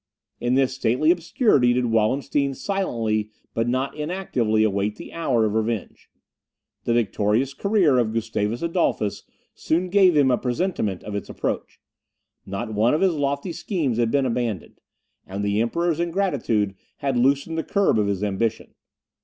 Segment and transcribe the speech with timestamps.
[0.39, 6.09] In this stately obscurity did Wallenstein silently, but not inactively, await the hour of revenge.
[6.85, 9.21] The victorious career of Gustavus Adolphus
[9.53, 11.79] soon gave him a presentiment of its approach.
[12.47, 14.81] Not one of his lofty schemes had been abandoned;
[15.27, 18.73] and the Emperor's ingratitude had loosened the curb of his ambition.